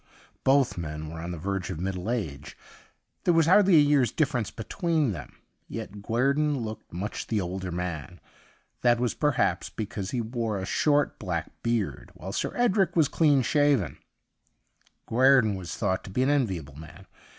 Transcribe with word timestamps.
Both 0.43 0.79
men 0.79 1.11
were 1.11 1.19
on 1.19 1.29
the 1.29 1.37
verge 1.37 1.69
of 1.69 1.79
middle 1.79 2.09
age; 2.09 2.57
there 3.23 3.35
was 3.35 3.45
hardly 3.45 3.75
a 3.75 3.77
year's 3.77 4.11
difference 4.11 4.49
be 4.49 4.63
tween 4.63 5.11
them. 5.11 5.35
Yet 5.67 6.01
Guerdon 6.01 6.57
looked 6.61 6.91
much 6.91 7.27
the 7.27 7.39
older 7.39 7.71
man; 7.71 8.19
that 8.81 8.99
was, 8.99 9.13
perhaps, 9.13 9.69
because 9.69 10.09
he 10.09 10.19
wore 10.19 10.57
a 10.57 10.65
short, 10.65 11.19
black 11.19 11.51
beard, 11.61 12.09
while 12.15 12.31
Sir 12.33 12.51
Edric 12.55 12.95
was 12.95 13.11
135 13.11 13.53
THE 13.53 13.59
UNDYING 13.59 13.77
THING 13.77 13.85
clean 13.95 13.95
shaven. 13.95 14.03
Guerdon 15.05 15.55
was 15.55 15.75
thought 15.75 16.03
to 16.05 16.09
be 16.09 16.23
an 16.23 16.31
enviable 16.31 16.77
man. 16.79 17.05